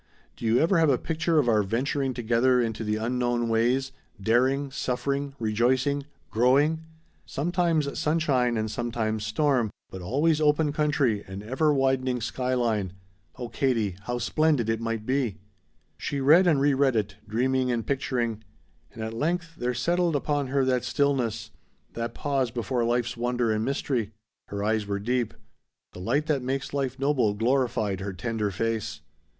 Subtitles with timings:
[0.35, 4.71] Do you ever have a picture of our venturing together into the unknown ways daring
[4.71, 6.83] suffering rejoicing growing?
[7.27, 12.93] Sometimes sunshine and sometimes storm but always open country and everwidening sky line.
[13.35, 15.37] Oh Katie how splendid it might be!"
[15.99, 18.43] She read and re read it, dreaming and picturing.
[18.93, 21.51] And at length there settled upon her that stillness,
[21.93, 24.13] that pause before life's wonder and mystery.
[24.47, 25.35] Her eyes were deep.
[25.93, 29.01] The light that makes life noble glorified her tender face.